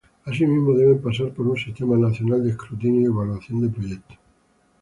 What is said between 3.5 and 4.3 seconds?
de proyectos.